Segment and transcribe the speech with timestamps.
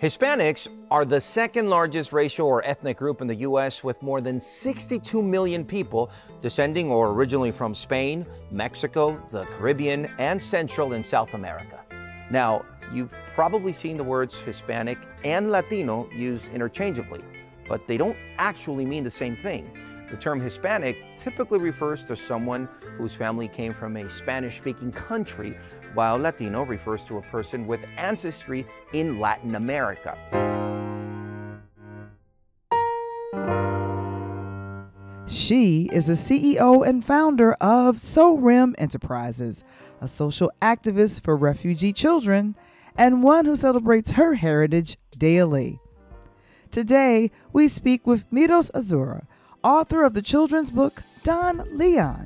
[0.00, 4.40] Hispanics are the second largest racial or ethnic group in the U.S., with more than
[4.40, 11.34] 62 million people descending or originally from Spain, Mexico, the Caribbean, and Central and South
[11.34, 11.80] America.
[12.30, 17.24] Now, you've probably seen the words Hispanic and Latino used interchangeably,
[17.68, 19.68] but they don't actually mean the same thing.
[20.08, 25.56] The term Hispanic typically refers to someone whose family came from a Spanish speaking country,
[25.94, 30.16] while Latino refers to a person with ancestry in Latin America.
[35.26, 39.62] She is a CEO and founder of SORIM Enterprises,
[40.00, 42.56] a social activist for refugee children,
[42.96, 45.80] and one who celebrates her heritage daily.
[46.70, 49.26] Today, we speak with Miros Azuara,
[49.62, 52.24] author of the children's book Don Leon.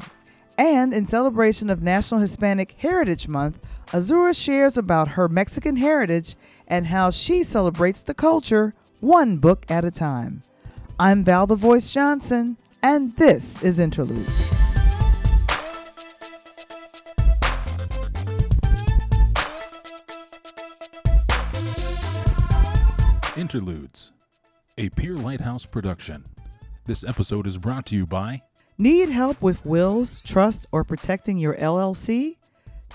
[0.59, 6.37] And in celebration of National Hispanic Heritage Month, Azuara shares about her Mexican heritage
[6.69, 10.43] and how she celebrates the culture one book at a time.
[10.99, 14.53] I'm Val the Voice Johnson, and this is Interludes.
[23.37, 24.13] Interludes,
[24.79, 26.25] a Peer Lighthouse production.
[26.87, 28.43] This episode is brought to you by
[28.79, 32.37] Need help with wills, trusts, or protecting your LLC?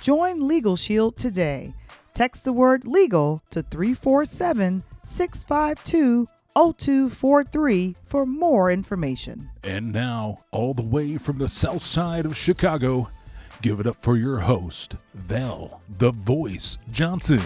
[0.01, 1.73] Join Legal Shield today.
[2.13, 9.49] Text the word legal to 347 652 0243 for more information.
[9.63, 13.11] And now, all the way from the south side of Chicago,
[13.61, 17.41] give it up for your host, Val, the Voice Johnson.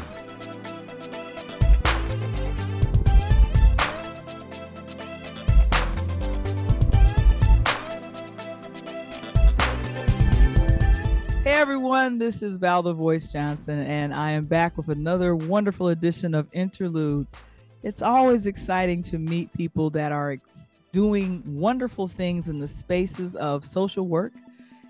[11.62, 16.34] Everyone, this is Val the Voice Johnson, and I am back with another wonderful edition
[16.34, 17.36] of Interludes.
[17.84, 23.36] It's always exciting to meet people that are ex- doing wonderful things in the spaces
[23.36, 24.34] of social work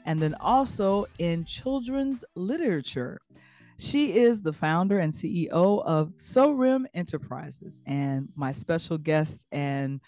[0.05, 3.19] and then also in children's literature.
[3.77, 9.99] She is the founder and CEO of SORIM Enterprises, and my special guest and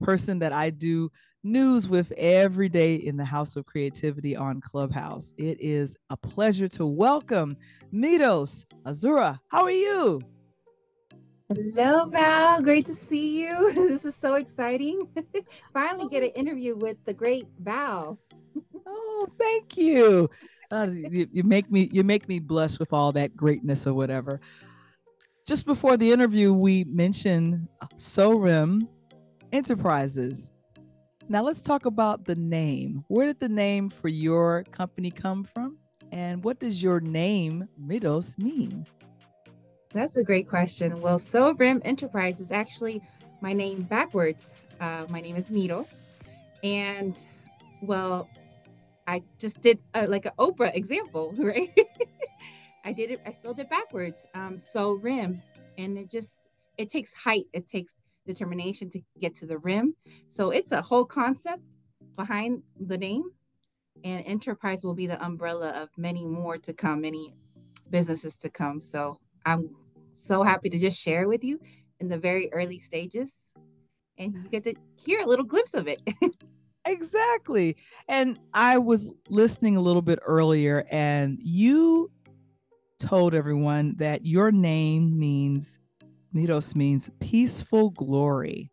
[0.00, 1.10] person that I do
[1.44, 5.34] news with every day in the House of Creativity on Clubhouse.
[5.36, 7.56] It is a pleasure to welcome
[7.92, 9.38] Miros Azuara.
[9.48, 10.20] How are you?
[11.48, 12.62] Hello, Val.
[12.62, 13.72] Great to see you.
[13.88, 15.08] This is so exciting.
[15.72, 18.18] Finally, get an interview with the great Val.
[18.86, 20.30] oh, thank you.
[20.70, 21.28] Uh, you.
[21.30, 24.40] You make me you make me blush with all that greatness or whatever.
[25.46, 28.88] Just before the interview, we mentioned SORIM
[29.52, 30.52] Enterprises.
[31.32, 33.06] Now let's talk about the name.
[33.08, 35.78] Where did the name for your company come from?
[36.10, 38.86] And what does your name, Miros, mean?
[39.94, 41.00] That's a great question.
[41.00, 43.00] Well, SORIM Enterprise is actually
[43.40, 44.52] my name backwards.
[44.78, 45.94] Uh, my name is Miros.
[46.62, 47.16] And
[47.80, 48.28] well,
[49.06, 51.74] I just did a, like an Oprah example, right?
[52.84, 54.26] I did it, I spelled it backwards.
[54.34, 55.40] Um, SORIM.
[55.78, 57.46] And it just, it takes height.
[57.54, 57.94] It takes
[58.26, 59.94] determination to get to the rim.
[60.28, 61.62] So it's a whole concept
[62.16, 63.24] behind the name.
[64.04, 67.32] And enterprise will be the umbrella of many more to come, many
[67.90, 68.80] businesses to come.
[68.80, 69.70] So I'm
[70.14, 71.60] so happy to just share with you
[72.00, 73.32] in the very early stages.
[74.18, 76.02] And you get to hear a little glimpse of it.
[76.84, 77.76] exactly.
[78.08, 82.10] And I was listening a little bit earlier, and you
[82.98, 85.80] told everyone that your name means
[86.34, 88.70] Miros means peaceful glory.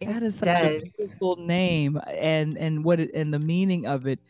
[0.00, 4.20] That is such a beautiful name, and and what it, and the meaning of it.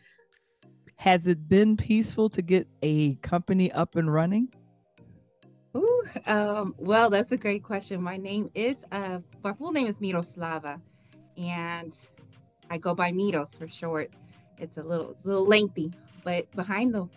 [0.95, 4.49] Has it been peaceful to get a company up and running?
[5.77, 8.01] Ooh, um, well, that's a great question.
[8.01, 10.81] My name is uh, my full name is Miroslava,
[11.37, 11.93] and
[12.69, 14.11] I go by Miros for short.
[14.57, 17.07] It's a little it's a little lengthy, but behind the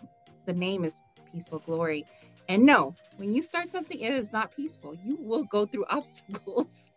[0.45, 2.05] the name is Peaceful Glory.
[2.49, 4.95] And no, when you start something, it is not peaceful.
[5.03, 6.91] You will go through obstacles.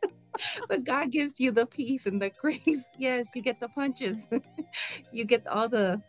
[0.68, 2.86] but God gives you the peace and the grace.
[2.98, 4.28] Yes, you get the punches.
[5.12, 6.02] you get all the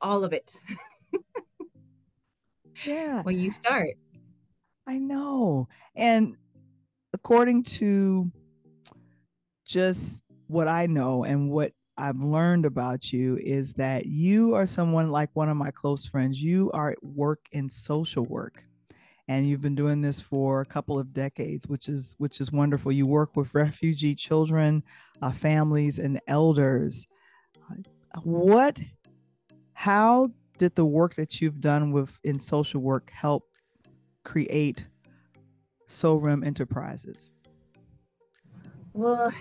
[0.00, 0.52] all of it.
[2.84, 3.22] yeah.
[3.22, 3.94] When you start.
[4.86, 5.68] I know.
[5.94, 6.36] And
[7.12, 8.30] according to
[9.66, 15.10] just what I know and what I've learned about you is that you are someone
[15.10, 16.42] like one of my close friends.
[16.42, 18.64] You are at work in social work
[19.26, 22.90] and you've been doing this for a couple of decades which is which is wonderful
[22.90, 24.82] you work with refugee children
[25.20, 27.06] uh, families and elders
[27.70, 28.78] uh, what
[29.74, 33.44] how did the work that you've done with in social work help
[34.24, 34.86] create
[35.86, 37.30] SORIM Enterprises?
[38.92, 39.32] Well,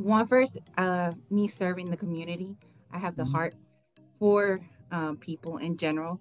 [0.00, 2.56] one first, uh, me serving the community.
[2.90, 3.32] I have the Mhm.
[3.32, 3.54] heart
[4.18, 4.60] for
[4.90, 6.18] um, people in general.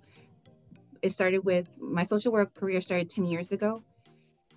[1.02, 3.82] It started with my social work career started 10 years ago.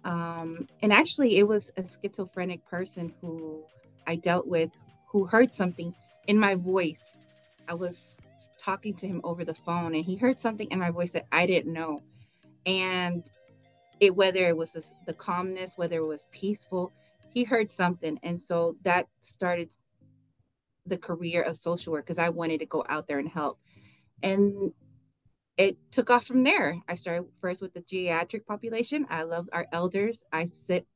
[0.04, 3.62] Um, and actually, it was a schizophrenic person who
[4.06, 4.70] I dealt with
[5.06, 5.94] who heard something
[6.26, 7.16] in my voice.
[7.69, 8.16] I was
[8.58, 11.46] talking to him over the phone, and he heard something in my voice that I
[11.46, 12.02] didn't know.
[12.66, 13.24] And
[14.00, 16.92] it, whether it was the, the calmness, whether it was peaceful,
[17.32, 18.19] he heard something.
[18.23, 19.73] And so that started
[20.87, 23.58] the career of social work because I wanted to go out there and help.
[24.23, 24.73] And
[25.56, 26.81] it took off from there.
[26.88, 29.06] I started first with the geriatric population.
[29.08, 30.25] I love our elders.
[30.32, 30.87] I sit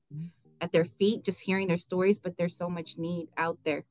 [0.60, 3.84] at their feet just hearing their stories, but there's so much need out there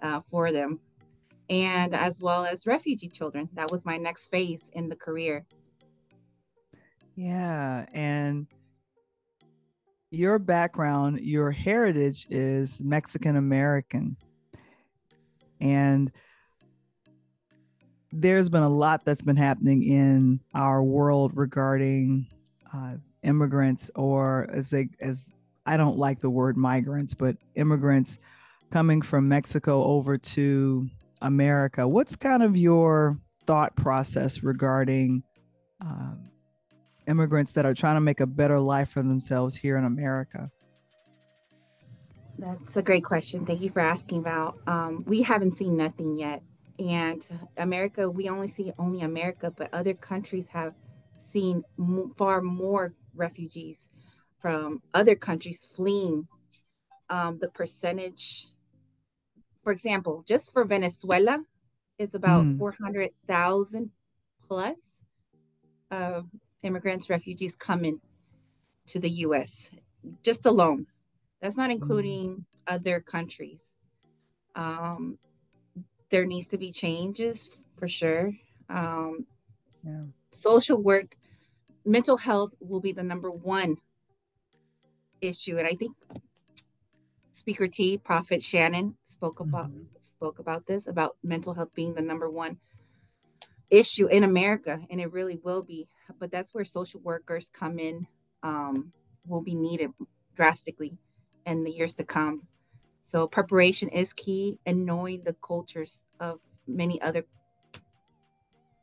[0.00, 0.80] uh, for them.
[1.50, 3.48] And as well as refugee children.
[3.54, 5.44] That was my next phase in the career.
[7.14, 7.86] Yeah.
[7.92, 8.46] And
[10.12, 14.16] your background, your heritage is Mexican American.
[15.58, 16.12] And
[18.12, 22.26] there's been a lot that's been happening in our world regarding
[22.74, 25.32] uh, immigrants, or as they, as
[25.64, 28.18] I don't like the word migrants, but immigrants
[28.70, 30.90] coming from Mexico over to
[31.22, 31.88] America.
[31.88, 35.22] What's kind of your thought process regarding
[35.80, 36.11] um,
[37.06, 40.50] immigrants that are trying to make a better life for themselves here in America?
[42.38, 43.46] That's a great question.
[43.46, 44.56] Thank you for asking, Val.
[44.66, 46.42] Um, we haven't seen nothing yet.
[46.78, 47.24] And
[47.56, 50.74] America, we only see only America, but other countries have
[51.16, 53.90] seen m- far more refugees
[54.38, 56.26] from other countries fleeing.
[57.10, 58.48] Um, the percentage,
[59.62, 61.44] for example, just for Venezuela,
[61.98, 62.58] is about Mm.
[62.58, 63.90] 400,000
[64.40, 64.90] plus
[65.90, 66.22] uh,
[66.62, 68.00] immigrants, refugees coming
[68.86, 69.70] to the US
[70.22, 70.86] just alone.
[71.40, 73.60] That's not including other countries.
[74.54, 75.18] Um,
[76.10, 78.32] there needs to be changes for sure.
[78.68, 79.26] Um,
[79.84, 80.04] Yeah.
[80.30, 81.16] social work,
[81.84, 83.76] mental health will be the number one
[85.20, 85.96] issue, and I think
[87.32, 89.70] Speaker T, Prophet Shannon spoke about
[90.00, 92.58] spoke about this about mental health being the number one
[93.72, 95.88] issue in America, and it really will be.
[96.20, 98.06] But that's where social workers come in,
[98.42, 98.92] um,
[99.26, 99.90] will be needed
[100.36, 100.98] drastically
[101.46, 102.42] in the years to come.
[103.00, 106.38] So preparation is key, and knowing the cultures of
[106.68, 107.24] many other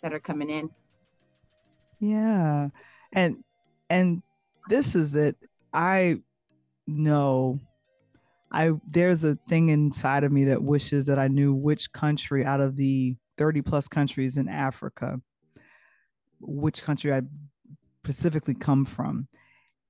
[0.01, 0.69] that are coming in.
[1.99, 2.69] Yeah.
[3.13, 3.43] And
[3.89, 4.21] and
[4.69, 5.37] this is it.
[5.73, 6.21] I
[6.87, 7.59] know
[8.51, 12.61] I there's a thing inside of me that wishes that I knew which country out
[12.61, 15.21] of the 30 plus countries in Africa
[16.39, 17.21] which country I
[18.03, 19.27] specifically come from.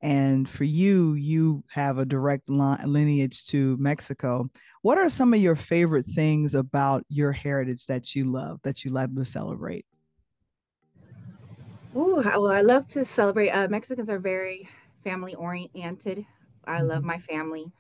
[0.01, 4.49] And for you, you have a direct lineage to Mexico.
[4.83, 8.91] What are some of your favorite things about your heritage that you love, that you
[8.91, 9.85] love to celebrate?
[11.95, 13.49] Oh, I- well, I love to celebrate.
[13.49, 14.69] Uh, Mexicans are very
[15.03, 16.25] family oriented.
[16.65, 17.07] I love Mhm.
[17.07, 17.71] my family.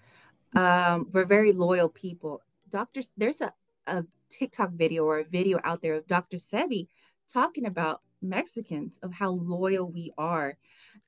[0.55, 2.41] Um, we're very loyal people.
[2.69, 3.53] Doctors, there's a,
[3.87, 6.37] a TikTok video or a video out there of Dr.
[6.37, 6.87] Sebi
[7.31, 10.57] talking about Mexicans of how loyal we are.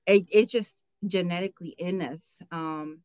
[0.06, 0.74] It, it's just
[1.06, 2.42] genetically in us.
[2.52, 3.00] Um,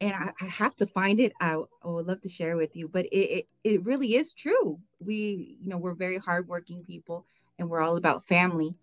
[0.00, 1.32] and I, I have to find it.
[1.40, 4.78] I, I would love to share with you, but it, it it really is true.
[5.00, 7.26] We, you know, we're very hardworking people,
[7.58, 8.74] and we're all about family.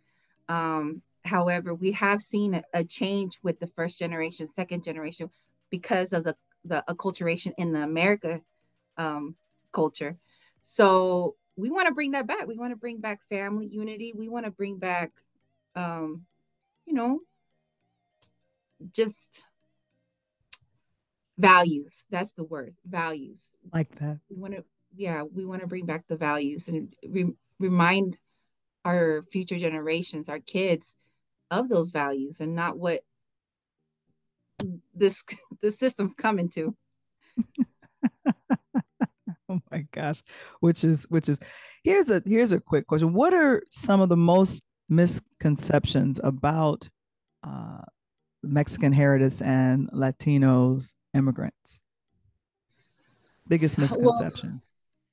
[0.49, 5.29] Um, however, we have seen a, a change with the first generation, second generation,
[5.69, 6.35] because of the
[6.65, 8.41] the acculturation in the America
[8.97, 9.35] um,
[9.71, 10.17] culture.
[10.63, 12.47] So we want to bring that back.
[12.47, 14.13] We want to bring back family unity.
[14.15, 15.11] We want to bring back,
[15.75, 16.23] um,
[16.85, 17.19] you know,
[18.91, 19.43] just
[21.37, 22.05] values.
[22.09, 23.53] That's the word, values.
[23.71, 24.19] Like that.
[24.29, 24.63] We want to,
[24.95, 28.17] yeah, we want to bring back the values and re- remind
[28.85, 30.95] our future generations, our kids,
[31.51, 33.01] of those values and not what
[34.95, 35.23] this
[35.61, 36.75] the system's coming to.
[39.53, 40.21] oh my gosh
[40.59, 41.39] which is which is
[41.83, 43.13] here's a here's a quick question.
[43.13, 46.89] What are some of the most misconceptions about
[47.43, 47.81] uh
[48.41, 51.79] mexican heritage and latinos immigrants?
[53.47, 54.61] Biggest Well, misconception.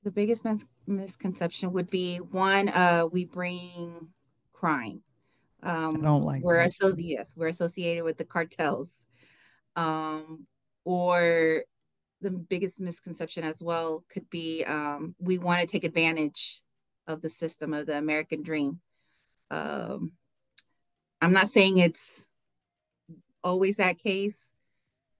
[0.03, 4.07] the biggest mis- misconception would be one uh we bring
[4.53, 5.01] crime.
[5.63, 8.95] Um i don't like we're associated yes, we're associated with the cartels.
[9.75, 10.47] Um
[10.85, 11.63] or
[12.21, 16.61] the biggest misconception as well could be um we want to take advantage
[17.07, 18.79] of the system of the american dream
[19.49, 20.11] um
[21.21, 22.27] i'm not saying it's
[23.43, 24.51] always that case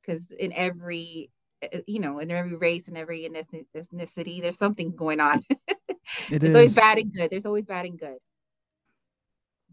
[0.01, 1.31] because in every
[1.63, 5.41] uh, you know in every race and every ethnicity there's something going on
[6.29, 6.55] there's is.
[6.55, 8.17] always bad and good there's always bad and good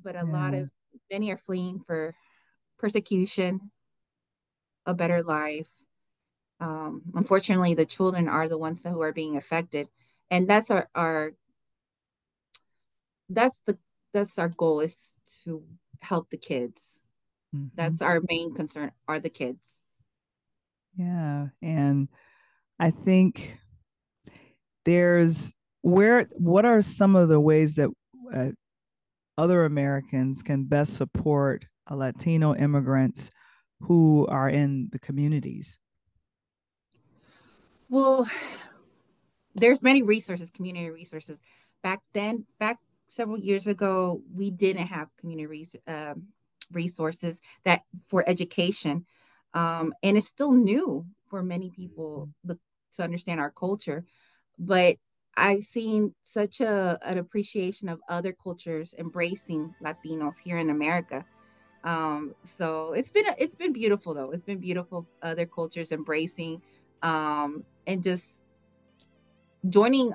[0.03, 0.33] but a yeah.
[0.33, 0.71] lot of
[1.11, 2.15] many are fleeing for
[2.79, 3.71] persecution
[4.87, 5.69] a better life
[6.61, 9.89] um, unfortunately the children are the ones who are being affected.
[10.31, 11.33] And that's our, our
[13.29, 13.79] that's the
[14.13, 15.63] that's our goal is to
[16.01, 17.01] help the kids.
[17.55, 17.69] Mm-hmm.
[17.77, 19.79] that's our main concern are the kids.
[20.97, 22.09] Yeah and
[22.81, 23.59] i think
[24.85, 27.91] there's where what are some of the ways that
[28.35, 28.51] uh,
[29.37, 33.31] other americans can best support latino immigrants
[33.81, 35.79] who are in the communities
[37.89, 38.27] well
[39.55, 41.41] there's many resources community resources.
[41.83, 42.79] Back then back
[43.09, 46.15] several years ago we didn't have community res- uh,
[46.73, 49.07] resources that for education.
[49.55, 54.05] Um, and it's still new for many people to understand our culture.
[54.59, 54.97] But
[55.37, 61.25] i've seen such a, an appreciation of other cultures embracing latinos here in america.
[61.85, 64.33] Um, so it's been it's been beautiful though.
[64.33, 66.61] It's been beautiful other cultures embracing
[67.03, 68.39] um, and just
[69.69, 70.13] joining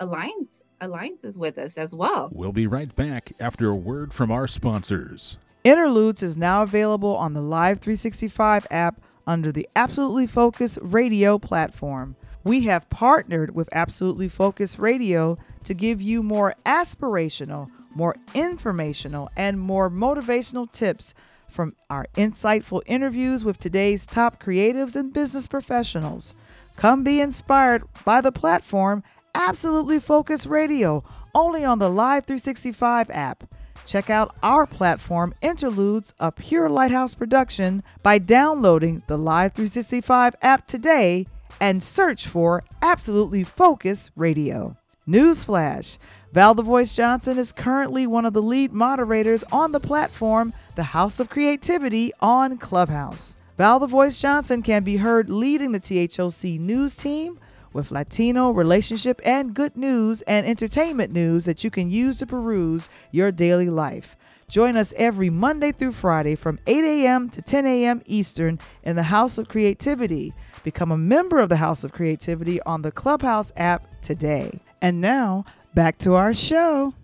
[0.00, 2.30] alliance alliances with us as well.
[2.32, 5.36] We'll be right back after a word from our sponsors.
[5.64, 12.16] Interludes is now available on the Live 365 app under the Absolutely Focus Radio platform.
[12.44, 19.60] We have partnered with Absolutely Focus Radio to give you more aspirational, more informational, and
[19.60, 21.12] more motivational tips
[21.48, 26.34] from our insightful interviews with today's top creatives and business professionals.
[26.76, 29.02] Come be inspired by the platform
[29.34, 33.44] Absolutely Focus Radio, only on the Live 365 app.
[33.86, 40.66] Check out our platform, Interludes, a Peer Lighthouse production, by downloading the Live 365 app
[40.66, 41.26] today
[41.60, 44.76] and search for Absolutely Focus Radio.
[45.08, 45.96] Newsflash
[46.30, 50.82] Val the Voice Johnson is currently one of the lead moderators on the platform, the
[50.82, 53.38] House of Creativity on Clubhouse.
[53.56, 57.40] Val the Voice Johnson can be heard leading the THOC news team
[57.72, 62.90] with Latino relationship and good news and entertainment news that you can use to peruse
[63.10, 64.14] your daily life.
[64.48, 67.30] Join us every Monday through Friday from 8 a.m.
[67.30, 68.02] to 10 a.m.
[68.04, 70.34] Eastern in the House of Creativity.
[70.62, 74.60] Become a member of the House of Creativity on the Clubhouse app today.
[74.80, 75.44] And now,
[75.74, 76.94] back to our show.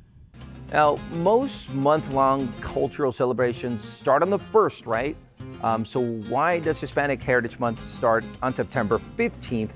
[0.72, 5.16] Now, most month long cultural celebrations start on the 1st, right?
[5.62, 9.70] Um, so, why does Hispanic Heritage Month start on September 15th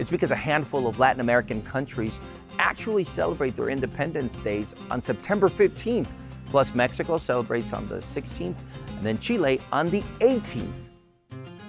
[0.00, 2.18] it's because a handful of Latin American countries
[2.58, 6.08] actually celebrate their independence days on September 15th.
[6.46, 8.56] Plus, Mexico celebrates on the 16th,
[8.96, 10.72] and then Chile on the 18th.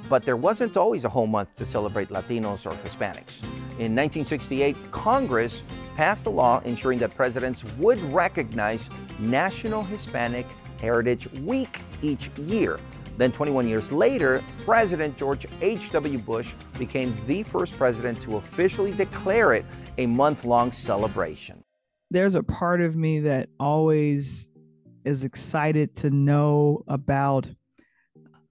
[0.09, 3.43] But there wasn't always a whole month to celebrate Latinos or Hispanics.
[3.79, 5.61] In 1968, Congress
[5.95, 10.45] passed a law ensuring that presidents would recognize National Hispanic
[10.79, 12.79] Heritage Week each year.
[13.17, 16.17] Then, 21 years later, President George H.W.
[16.19, 19.65] Bush became the first president to officially declare it
[19.97, 21.63] a month long celebration.
[22.09, 24.49] There's a part of me that always
[25.05, 27.49] is excited to know about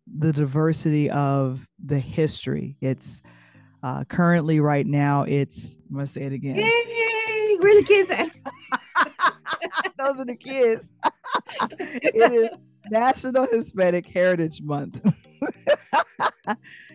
[0.07, 2.77] the diversity of the history.
[2.81, 3.23] It's
[3.83, 6.59] uh, currently, right now, it's, I'm going to say it again.
[7.61, 8.29] Where the kids at?
[9.99, 10.95] Those are the kids.
[11.79, 12.51] it is
[12.91, 15.01] National Hispanic Heritage Month.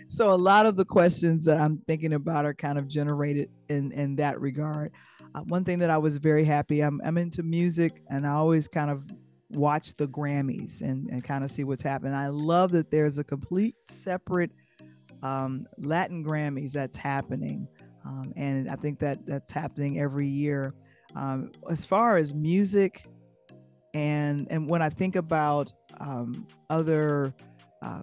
[0.10, 3.92] so a lot of the questions that I'm thinking about are kind of generated in
[3.92, 4.92] in that regard.
[5.34, 8.68] Uh, one thing that I was very happy, I'm I'm into music and I always
[8.68, 9.04] kind of
[9.52, 12.14] watch the Grammys and and kind of see what's happening.
[12.14, 14.52] I love that there's a complete separate
[15.24, 17.68] um, Latin Grammys that's happening,
[18.06, 20.74] um, and I think that that's happening every year.
[21.16, 23.06] Um, as far as music
[23.94, 27.34] and and when I think about um, other
[27.82, 28.02] uh,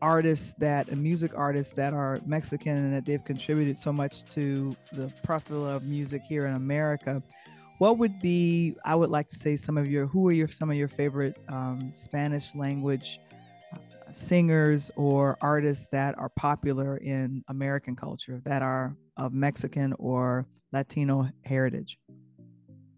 [0.00, 5.12] artists that music artists that are Mexican and that they've contributed so much to the
[5.22, 7.22] profile of music here in America,
[7.78, 10.70] what would be I would like to say some of your who are your some
[10.70, 13.18] of your favorite um, Spanish language
[13.72, 13.78] uh,
[14.12, 21.28] singers or artists that are popular in American culture that are of Mexican or Latino
[21.44, 21.98] heritage?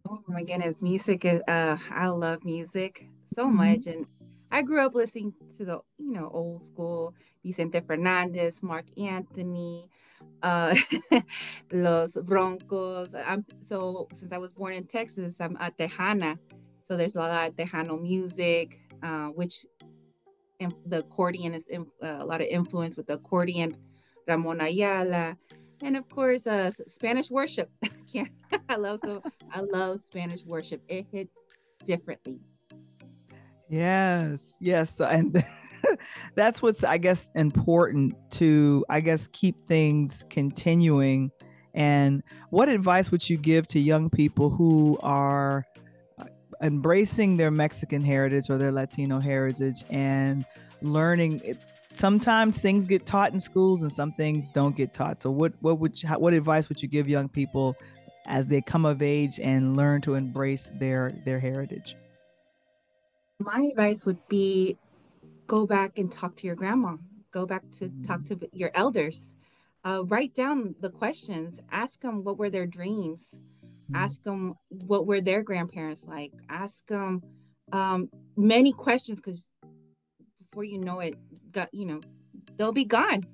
[0.09, 3.56] Oh my goodness, music is uh I love music so mm-hmm.
[3.56, 4.06] much and
[4.52, 9.88] I grew up listening to the, you know, old school Vicente Fernandez, Marc Anthony,
[10.42, 10.76] uh
[11.73, 13.14] Los Broncos.
[13.14, 16.38] I'm so since I was born in Texas, I'm a Tejana.
[16.83, 19.64] So there's a lot of Tejano music, uh, which
[20.87, 23.76] the accordion is uh, a lot of influence with the accordion,
[24.28, 25.37] Ramon Ayala,
[25.85, 27.71] and of course, uh, Spanish worship.
[28.09, 28.25] yeah,
[28.69, 29.23] I love so
[29.53, 30.83] I love Spanish worship.
[30.88, 31.38] It hits
[31.85, 32.41] differently.
[33.69, 35.45] Yes, yes, and
[36.35, 41.31] that's what's I guess important to I guess keep things continuing.
[41.75, 45.64] And what advice would you give to young people who are
[46.19, 46.25] uh,
[46.62, 50.45] embracing their Mexican heritage or their Latino heritage and
[50.83, 51.41] learning
[51.95, 55.21] sometimes things get taught in schools and some things don't get taught.
[55.21, 57.77] So what what would you, what advice would you give young people
[58.27, 61.97] as they come of age and learn to embrace their their heritage?
[63.39, 64.77] My advice would be
[65.47, 66.97] go back and talk to your grandma.
[67.33, 68.41] Go back to talk mm.
[68.41, 69.37] to your elders.
[69.85, 71.61] Uh, write down the questions.
[71.71, 73.27] Ask them what were their dreams.
[73.33, 73.97] Mm-hmm.
[73.97, 76.33] Ask them what were their grandparents like.
[76.49, 77.23] Ask them
[77.73, 79.51] um, many questions because
[80.54, 81.16] before you know it,
[81.73, 82.00] you know,
[82.56, 83.25] they'll be gone.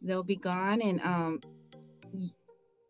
[0.00, 1.40] They'll be gone, and um,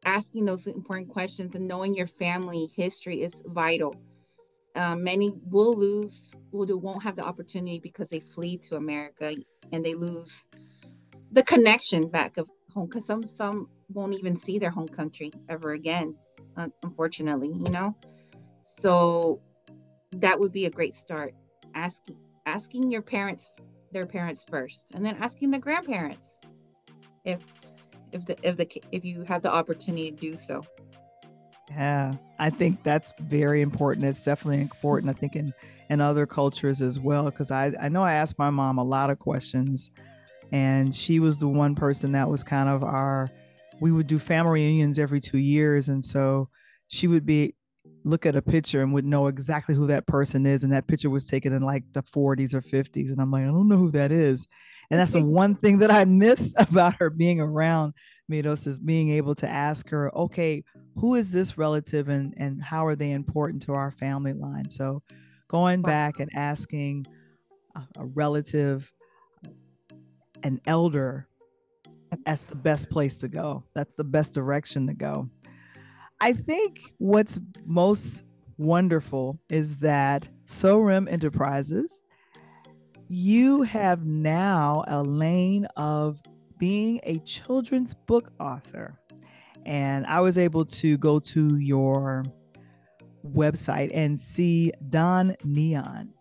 [0.04, 3.96] asking those important questions and knowing your family history is vital.
[4.76, 9.34] Um, many will lose, will won't have the opportunity because they flee to America
[9.72, 10.46] and they lose
[11.32, 12.86] the connection back of home.
[12.86, 16.14] Because some some won't even see their home country ever again,
[16.84, 17.48] unfortunately.
[17.48, 17.96] You know,
[18.62, 19.40] so
[20.12, 21.34] that would be a great start.
[21.74, 22.16] Asking
[22.46, 23.52] asking your parents
[23.92, 26.38] their parents first, and then asking the grandparents
[27.24, 27.40] if
[28.12, 30.64] if the if the if you have the opportunity to do so.
[31.70, 34.06] Yeah, I think that's very important.
[34.06, 35.10] It's definitely important.
[35.10, 35.54] I think in
[35.88, 39.10] in other cultures as well, because I I know I asked my mom a lot
[39.10, 39.90] of questions,
[40.52, 43.30] and she was the one person that was kind of our.
[43.80, 46.48] We would do family reunions every two years, and so
[46.88, 47.54] she would be
[48.04, 51.11] look at a picture and would know exactly who that person is, and that picture
[51.11, 53.90] was taken in like the 40s or 50s, and I'm like, I don't know who
[53.92, 54.46] that is,
[54.90, 57.94] and that's the one thing that I miss about her being around
[58.30, 60.64] Miros is being able to ask her, okay,
[60.96, 64.68] who is this relative and, and how are they important to our family line?
[64.68, 65.02] So
[65.48, 67.07] going back and asking
[67.74, 68.90] a, a relative,
[70.42, 71.28] an elder,
[72.24, 73.64] that's the best place to go.
[73.74, 75.28] That's the best direction to go.
[76.20, 78.24] I think what's most
[78.57, 82.03] wonderful is that SORIM Enterprises,
[83.09, 86.20] you have now a lane of
[86.59, 88.98] being a children's book author.
[89.66, 92.24] And I was able to go to your
[93.27, 96.12] website and see Don Leon.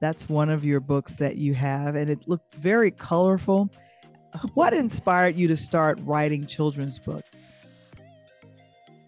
[0.00, 3.70] That's one of your books that you have, and it looked very colorful.
[4.54, 7.51] What inspired you to start writing children's books?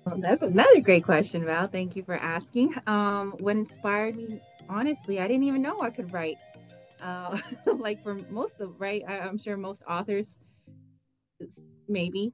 [0.05, 1.67] Well, that's another great question, Val.
[1.67, 2.75] Thank you for asking.
[2.87, 4.41] Um, what inspired me?
[4.69, 6.39] Honestly, I didn't even know I could write.
[7.03, 10.39] Uh, like for most of right, I, I'm sure most authors
[11.89, 12.33] maybe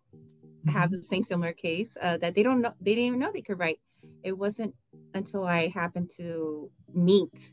[0.66, 0.96] have mm-hmm.
[0.96, 3.59] the same similar case uh, that they don't know they didn't even know they could
[3.59, 3.80] write
[4.22, 4.74] it wasn't
[5.14, 7.50] until i happened to meet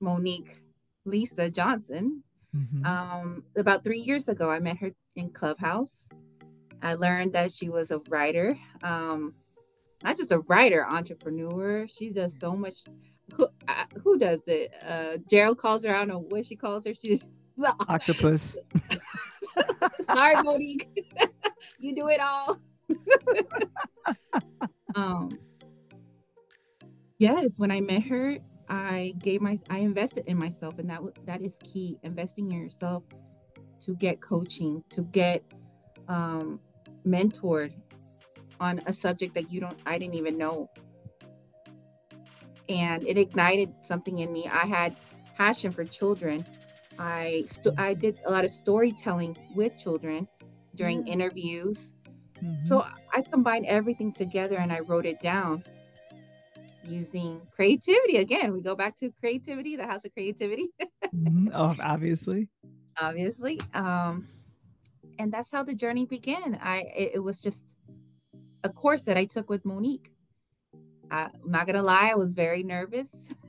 [0.00, 0.56] monique
[1.04, 2.22] lisa johnson
[2.54, 2.84] mm-hmm.
[2.84, 6.08] um, about three years ago i met her in clubhouse
[6.82, 9.34] i learned that she was a writer um,
[10.02, 12.84] not just a writer entrepreneur she does so much
[13.34, 16.86] who, uh, who does it uh, gerald calls her i don't know what she calls
[16.86, 17.28] her she's
[17.88, 18.56] octopus
[20.04, 20.88] Sorry, Monique.
[21.78, 22.58] you do it all.
[24.94, 25.38] um,
[27.18, 28.36] yes, when I met her,
[28.68, 31.98] I gave my I invested in myself, and that that is key.
[32.02, 33.04] Investing in yourself
[33.80, 35.42] to get coaching, to get
[36.08, 36.60] um,
[37.06, 37.72] mentored
[38.60, 40.70] on a subject that you don't I didn't even know.
[42.68, 44.46] And it ignited something in me.
[44.46, 44.96] I had
[45.36, 46.44] passion for children
[46.98, 50.26] I st- I did a lot of storytelling with children
[50.74, 51.12] during yeah.
[51.14, 51.94] interviews.
[52.42, 52.60] Mm-hmm.
[52.60, 52.84] So
[53.14, 55.62] I combined everything together and I wrote it down
[56.84, 58.16] using creativity.
[58.16, 60.68] Again, we go back to creativity, the house of creativity.
[61.04, 61.48] mm-hmm.
[61.54, 62.48] Oh, obviously.
[63.00, 63.60] Obviously.
[63.74, 64.26] Um,
[65.18, 66.58] and that's how the journey began.
[66.62, 67.76] I it, it was just
[68.64, 70.12] a course that I took with Monique.
[71.10, 73.32] I, am not gonna lie, I was very nervous.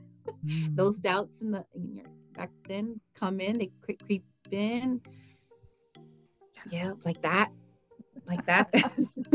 [0.46, 0.76] Mm.
[0.76, 5.00] Those doubts in the in your back then come in, they creep, creep in.
[6.70, 7.50] Yeah, like that,
[8.26, 8.70] like that.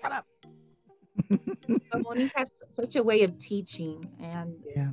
[0.00, 0.26] Shut up.
[1.28, 4.92] but Monique has such a way of teaching, and yeah,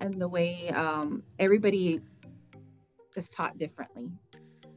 [0.00, 2.00] and the way um, everybody
[3.16, 4.10] is taught differently.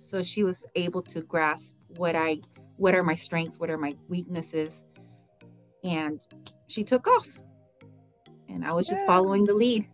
[0.02, 2.38] So she was able to grasp what I,
[2.78, 4.84] what are my strengths, what are my weaknesses,
[5.84, 6.26] and
[6.68, 7.28] she took off,
[8.50, 9.88] and I was just following the lead.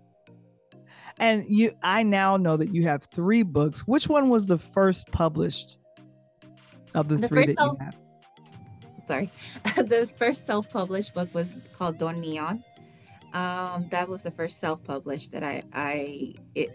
[1.20, 3.82] And you I now know that you have three books.
[3.82, 5.78] Which one was the first published
[6.94, 7.98] of the, The three first that you have?
[9.08, 9.32] Sorry.
[9.76, 12.64] the first self-published book was called Don Leon.
[13.34, 16.70] Um, that was the first self-published that I I it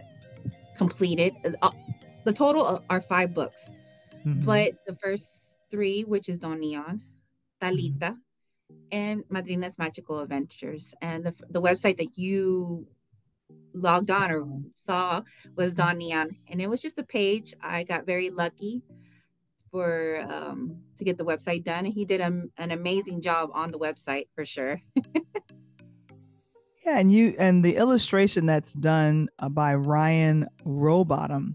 [0.76, 1.34] completed.
[2.24, 3.72] The total are five books,
[4.24, 4.44] Mhm.
[4.44, 7.02] but the first three, which is Don Leon,
[7.60, 8.16] Talita,
[8.92, 12.86] and Madrina's Magical Adventures, and the the website that you
[13.74, 15.22] logged on or saw
[15.56, 17.54] was Don Leon, and it was just a page.
[17.60, 18.82] I got very lucky
[19.70, 23.70] for um, to get the website done, and he did a, an amazing job on
[23.72, 24.80] the website for sure.
[26.84, 31.54] Yeah, and you and the illustration that's done uh, by Ryan Rowbottom,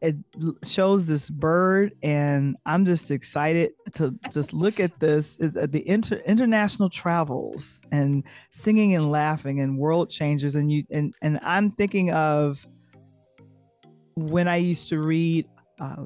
[0.00, 0.16] it
[0.64, 6.16] shows this bird, and I'm just excited to just look at this at the inter,
[6.26, 12.10] international travels and singing and laughing and world changers, and you and and I'm thinking
[12.12, 12.66] of
[14.14, 15.46] when I used to read
[15.80, 16.04] uh,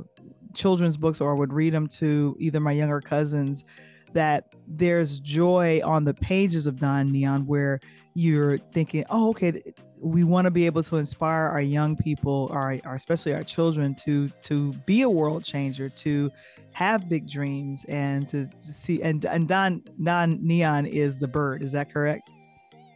[0.54, 3.64] children's books or would read them to either my younger cousins.
[4.12, 7.78] That there's joy on the pages of Don Leon where
[8.14, 9.62] you're thinking, oh, okay,
[10.00, 13.94] we want to be able to inspire our young people, our, our especially our children,
[13.96, 16.30] to to be a world changer, to
[16.72, 19.02] have big dreams, and to, to see.
[19.02, 21.62] And and Don Don Leon is the bird.
[21.62, 22.30] Is that correct?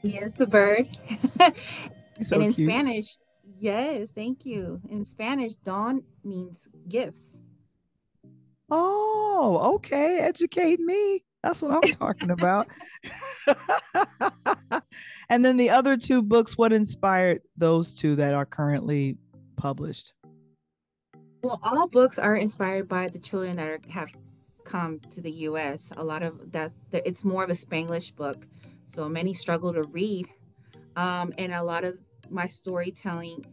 [0.03, 0.89] He is the bird,
[2.23, 2.71] so and in cute.
[2.71, 3.17] Spanish,
[3.59, 4.81] yes, thank you.
[4.89, 7.39] In Spanish, Don means gifts.
[8.71, 10.19] Oh, okay.
[10.21, 11.23] Educate me.
[11.45, 12.69] That's what I'm talking about.
[15.29, 19.19] and then the other two books, what inspired those two that are currently
[19.59, 20.15] published?
[21.43, 24.09] Well, all books are inspired by the children that are, have
[24.65, 25.93] come to the U.S.
[25.99, 28.47] A lot of that's it's more of a Spanglish book,
[28.87, 30.27] so many struggle to read,
[30.97, 31.99] um, and a lot of
[32.31, 33.45] my storytelling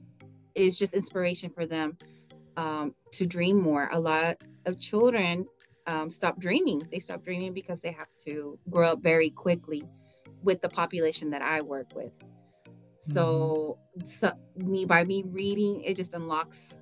[0.55, 1.97] is just inspiration for them
[2.55, 3.89] um, to dream more.
[3.91, 5.45] A lot of children
[5.87, 6.87] um, stop dreaming.
[6.91, 9.83] They stop dreaming because they have to grow up very quickly
[10.43, 12.11] with the population that I work with.
[12.97, 16.77] So, so me by me reading, it just unlocks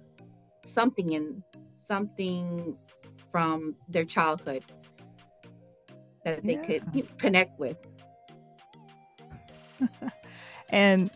[0.66, 2.78] something in something
[3.32, 4.66] from their childhood
[6.26, 7.78] that they could connect with.
[10.70, 11.10] and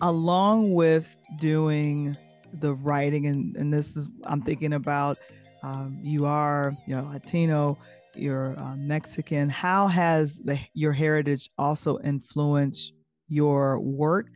[0.00, 2.16] along with doing
[2.54, 5.18] the writing and, and this is i'm thinking about
[5.62, 7.78] um, you are you know latino
[8.14, 12.92] you're uh, mexican how has the your heritage also influenced
[13.28, 14.26] your work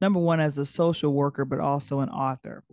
[0.00, 2.64] number one as a social worker but also an author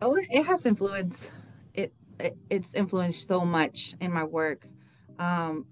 [0.00, 1.32] Oh, it- it has influence.
[1.74, 4.66] It, it it's influenced so much in my work,
[5.18, 5.66] um,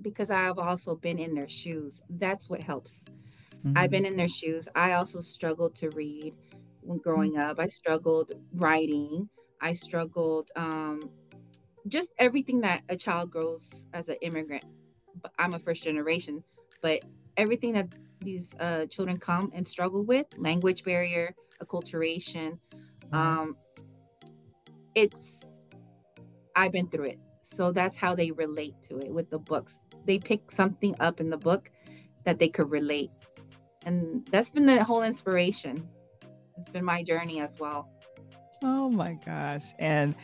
[0.00, 2.00] because I've also been in their shoes.
[2.08, 3.04] That's what helps.
[3.76, 4.68] I've been in their shoes.
[4.74, 6.34] I also struggled to read
[6.90, 7.58] when growing up.
[7.60, 9.28] I struggled writing.
[9.60, 11.08] I struggled um,
[11.86, 14.64] just everything that a child grows as an immigrant.
[15.22, 16.42] But I'm a first generation,
[16.82, 17.02] but
[17.36, 17.88] everything that
[18.20, 22.58] these uh, children come and struggle with language barrier, acculturation
[23.12, 23.56] um,
[24.94, 25.44] it's
[26.56, 27.18] I've been through it.
[27.42, 29.80] So that's how they relate to it with the books.
[30.04, 31.70] They pick something up in the book
[32.24, 33.10] that they could relate.
[33.86, 35.88] And that's been the whole inspiration.
[36.60, 37.88] It's been my journey as well.
[38.62, 39.72] Oh my gosh.
[39.78, 40.14] And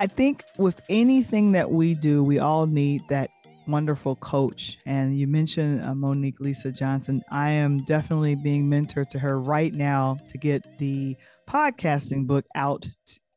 [0.00, 3.28] I think with anything that we do, we all need that
[3.66, 4.78] wonderful coach.
[4.86, 7.22] And you mentioned uh, Monique Lisa Johnson.
[7.30, 12.88] I am definitely being mentored to her right now to get the podcasting book out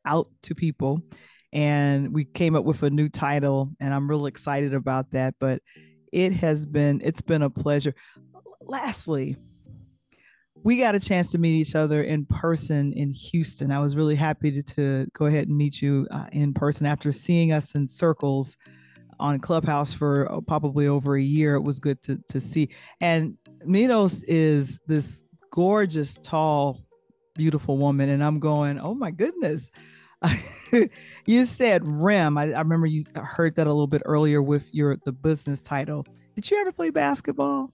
[0.06, 1.02] out to people.
[1.52, 5.60] And we came up with a new title and I'm real excited about that, but
[6.14, 7.94] it has been it's been a pleasure.
[8.62, 9.36] Lastly,
[10.64, 13.72] we got a chance to meet each other in person in Houston.
[13.72, 17.10] I was really happy to, to go ahead and meet you uh, in person after
[17.12, 18.56] seeing us in circles
[19.18, 21.54] on Clubhouse for uh, probably over a year.
[21.54, 22.68] It was good to, to see.
[23.00, 26.80] And Miros is this gorgeous, tall,
[27.34, 28.08] beautiful woman.
[28.08, 29.70] And I'm going, oh my goodness.
[31.26, 32.38] you said rim.
[32.38, 36.06] I, I remember you heard that a little bit earlier with your the business title.
[36.36, 37.72] Did you ever play basketball?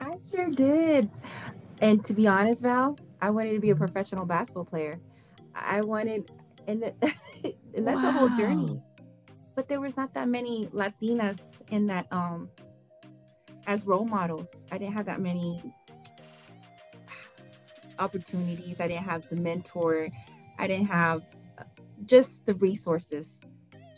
[0.00, 1.10] I sure did.
[1.84, 4.98] And to be honest, Val, I wanted to be a professional basketball player.
[5.54, 6.30] I wanted,
[6.66, 7.14] and, th-
[7.76, 8.80] and that's a whole journey.
[9.54, 12.48] But there was not that many Latinas in that um
[13.66, 14.50] as role models.
[14.72, 15.62] I didn't have that many
[17.98, 18.80] opportunities.
[18.80, 20.08] I didn't have the mentor.
[20.58, 21.22] I didn't have
[21.58, 21.64] uh,
[22.06, 23.40] just the resources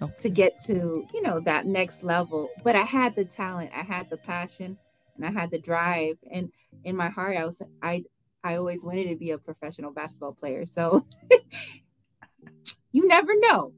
[0.02, 0.10] Oh.
[0.20, 2.50] to get to, you know, that next level.
[2.62, 4.76] But I had the talent, I had the passion,
[5.16, 6.16] and I had the drive.
[6.30, 6.50] And
[6.84, 8.04] in my heart, I was I
[8.44, 10.64] I always wanted to be a professional basketball player.
[10.64, 11.04] So
[12.92, 13.72] you never know.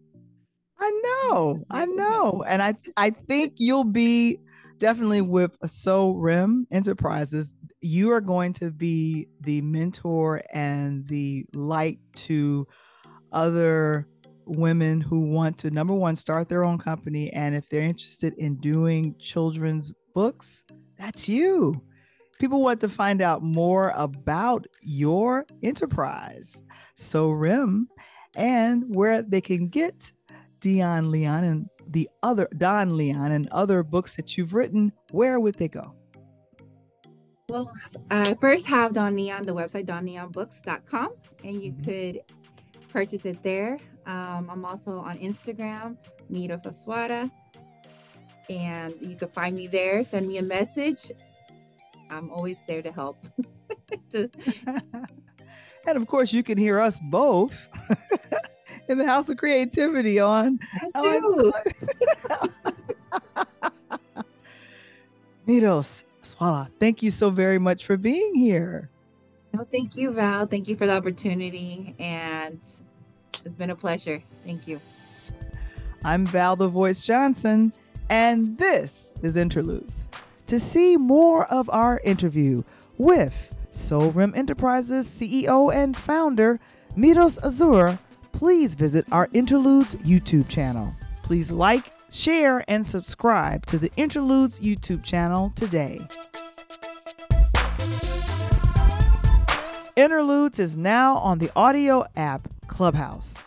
[0.81, 4.39] I know, I know, and I I think you'll be
[4.79, 7.51] definitely with SoRim Enterprises.
[7.81, 12.67] You are going to be the mentor and the light to
[13.33, 14.09] other
[14.45, 18.57] women who want to number one start their own company and if they're interested in
[18.57, 20.65] doing children's books
[20.99, 21.81] that's you.
[22.39, 26.63] People want to find out more about your enterprise.
[26.95, 27.89] So rim
[28.35, 30.13] and where they can get
[30.61, 35.55] don leon and the other don leon and other books that you've written where would
[35.55, 35.95] they go?
[37.49, 37.73] Well
[38.11, 41.11] i first have don leon the website donleonbooks.com
[41.45, 41.85] and you mm-hmm.
[41.85, 42.21] could
[42.89, 43.79] purchase it there.
[44.07, 45.97] Um, I'm also on Instagram,
[46.31, 47.31] Miros Azuara,
[48.49, 50.05] and you can find me there.
[50.05, 51.13] Send me a message.
[52.11, 53.19] I'm always there to help.
[54.13, 54.31] and
[55.87, 57.69] of course, you can hear us both
[58.89, 60.59] in the House of Creativity on.
[65.47, 68.91] Miros Azuara, thank you so very much for being here.
[69.55, 70.47] No, thank you, Val.
[70.47, 71.95] Thank you for the opportunity.
[71.99, 72.61] And
[73.33, 74.23] it's been a pleasure.
[74.45, 74.81] Thank you.
[76.05, 77.73] I'm Val the Voice Johnson,
[78.09, 80.09] and this is Interludes.
[80.47, 82.63] To see more of our interview
[82.97, 86.59] with SoRim Enterprises CEO and founder
[86.97, 87.99] Miros Azuara,
[88.33, 90.95] please visit our Interludes YouTube channel.
[91.23, 96.01] Please like, share, and subscribe to the Interludes YouTube channel today.
[99.97, 103.43] Interludes is now on the audio app Clubhouse.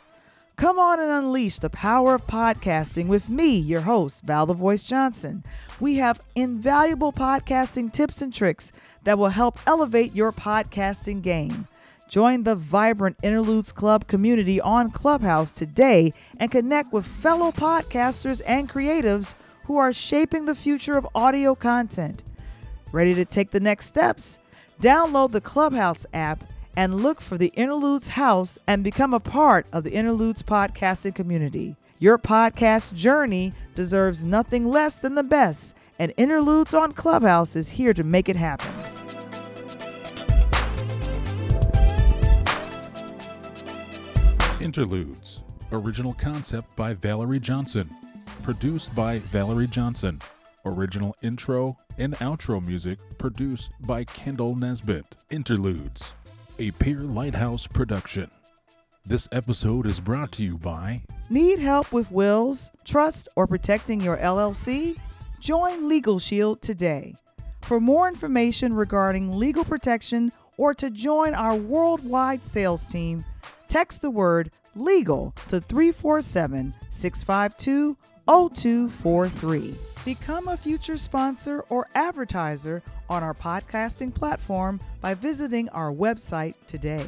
[0.62, 4.84] Come on and unleash the power of podcasting with me, your host, Val the Voice
[4.84, 5.43] Johnson.
[5.80, 8.71] We have invaluable podcasting tips and tricks
[9.04, 11.67] that will help elevate your podcasting game.
[12.08, 18.69] Join the vibrant Interludes Club community on Clubhouse today and connect with fellow podcasters and
[18.69, 22.21] creatives who are shaping the future of audio content.
[22.91, 24.38] Ready to take the next steps?
[24.80, 26.43] Download the Clubhouse app
[26.76, 31.76] and look for the Interludes House and become a part of the Interludes podcasting community.
[32.00, 37.94] Your podcast journey deserves nothing less than the best, and Interludes on Clubhouse is here
[37.94, 38.72] to make it happen.
[44.60, 47.90] Interludes, original concept by Valerie Johnson,
[48.44, 50.20] produced by Valerie Johnson.
[50.64, 55.18] Original intro and outro music produced by Kendall Nesbitt.
[55.32, 56.14] Interludes
[56.62, 58.30] a Peer Lighthouse production.
[59.04, 64.17] This episode is brought to you by Need help with wills, trust, or protecting your
[64.17, 64.95] LLC?
[65.39, 67.15] Join Legal Shield today.
[67.62, 73.26] For more information regarding legal protection or to join our worldwide sales team,
[73.67, 77.97] text the word legal to 347 652
[78.28, 79.91] 0243.
[80.04, 87.06] Become a future sponsor or advertiser on our podcasting platform by visiting our website today.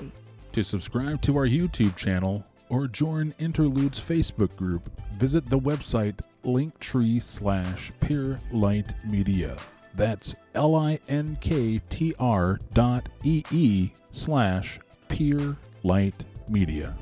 [0.51, 7.19] To subscribe to our YouTube channel or join Interlude's Facebook group, visit the website linktree
[7.19, 9.58] slash peerlight media.
[9.95, 16.95] That's L I N K T R dot E E slash peer light media.